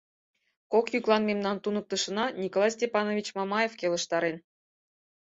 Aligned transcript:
Кок 0.71 0.85
йӱклан 0.93 1.23
мемнан 1.29 1.57
туныктышына 1.63 2.25
Николай 2.43 2.71
Степанович 2.77 3.27
Мамаев 3.37 3.73
келыштарен. 3.79 4.37